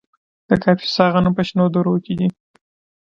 [0.49, 2.27] د کاپیسا غنم په شنو درو کې دي.